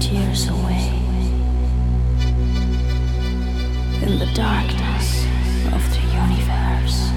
light 0.00 0.12
years 0.12 0.48
away. 0.48 0.92
In 4.02 4.18
the 4.18 4.30
darkness 4.34 5.24
of 5.72 5.82
the 5.90 6.00
universe, 6.14 7.10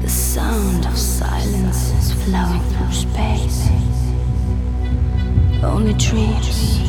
the 0.00 0.08
sound 0.08 0.86
of 0.86 0.96
silence 0.96 1.90
is 1.90 2.12
flowing 2.24 2.60
through 2.70 2.92
space. 2.92 3.68
Only 5.62 5.94
dreams 5.94 6.81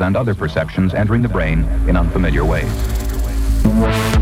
and 0.00 0.16
other 0.16 0.34
perceptions 0.34 0.94
entering 0.94 1.22
the 1.22 1.28
brain 1.28 1.64
in 1.88 1.96
unfamiliar 1.96 2.44
ways. 2.44 4.19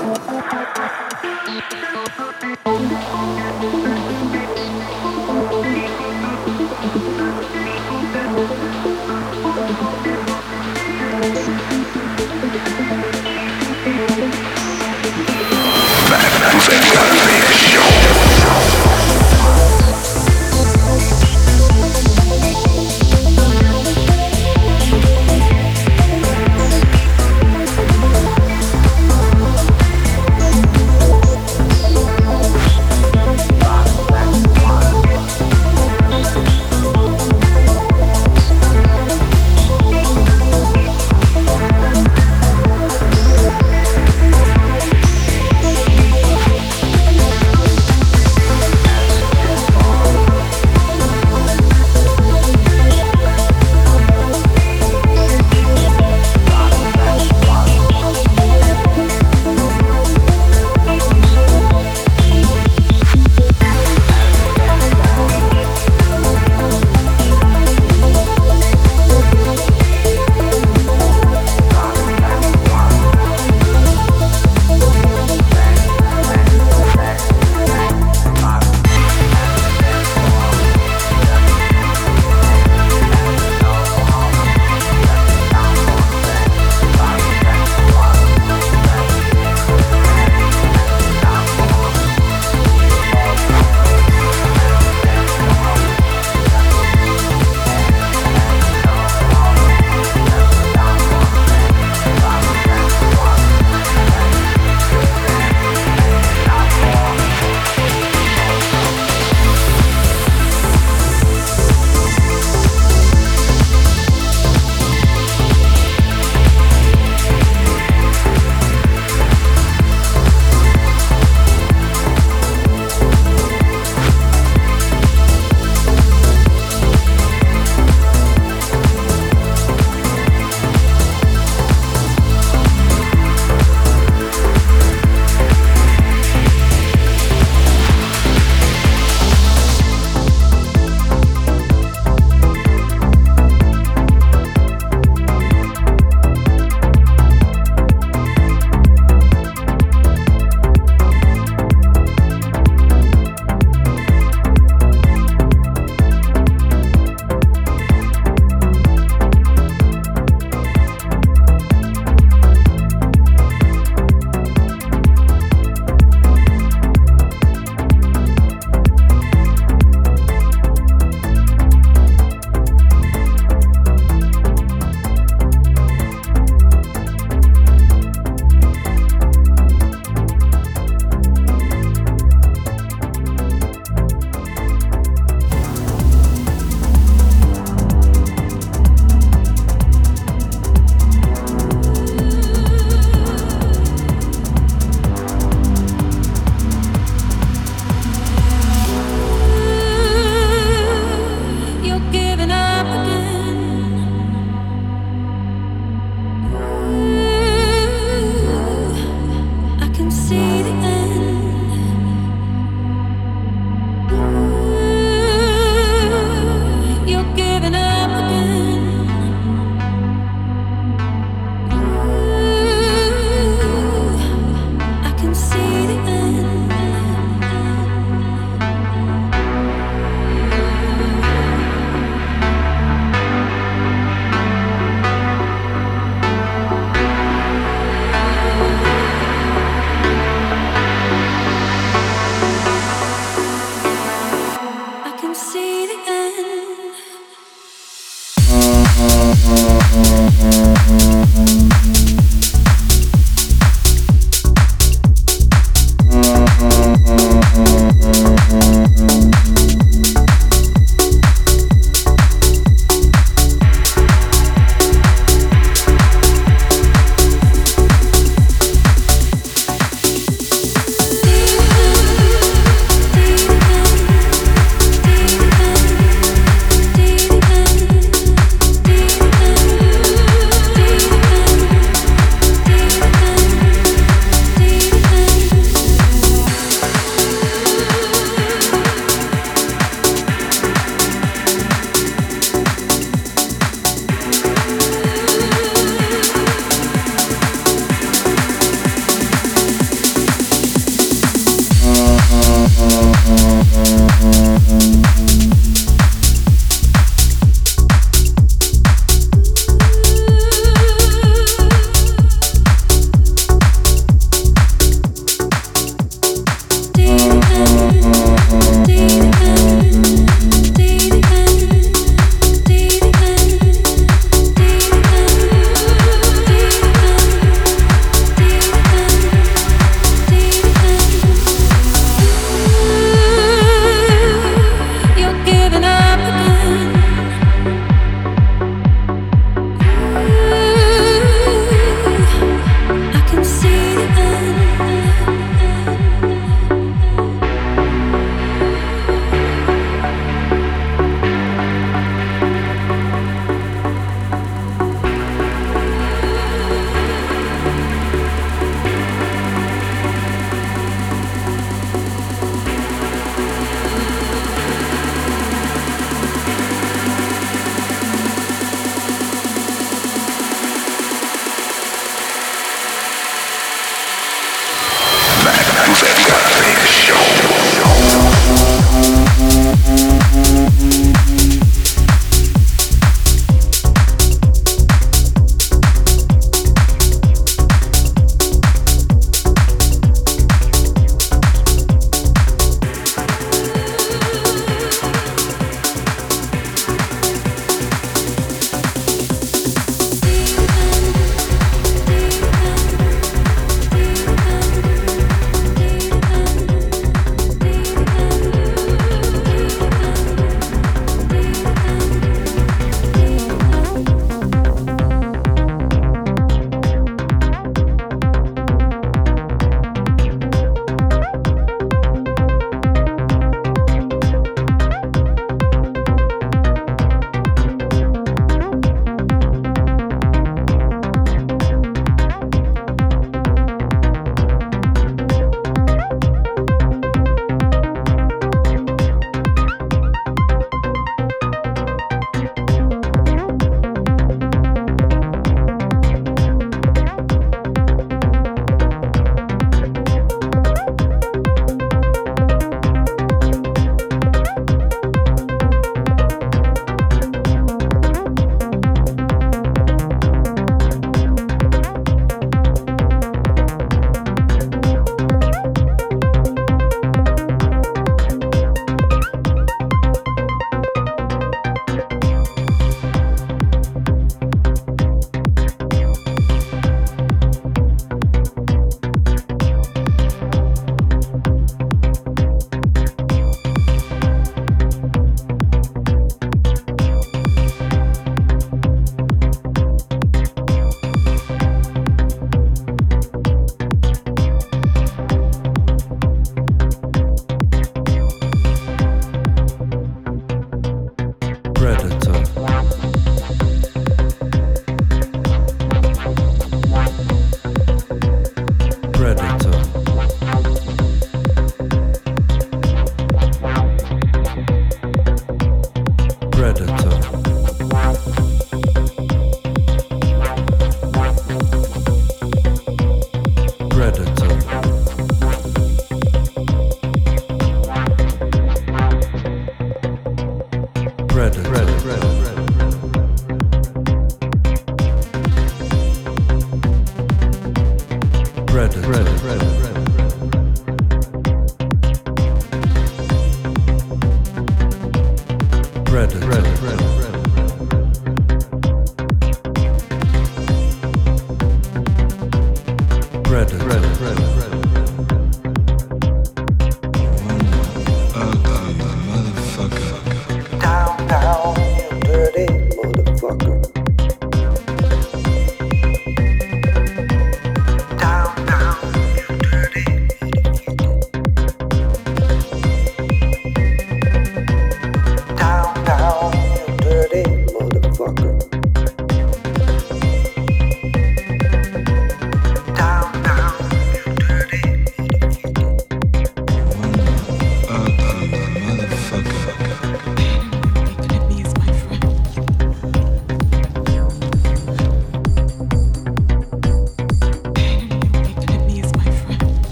Perfect. 0.00 0.80